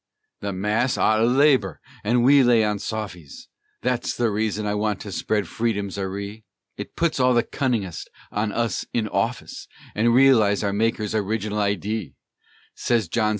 [0.39, 3.49] "The mass ough' to labor an' we lay on soffies,
[3.83, 6.43] Thet's the reason I want to spread Freedom's aree;
[6.75, 12.15] It puts all the cunninest on us in office, An' reelises our Maker's orig'nal idee,"
[12.73, 13.29] Sez John C.